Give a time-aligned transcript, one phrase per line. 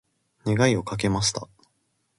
[0.47, 1.47] 願いをかけました。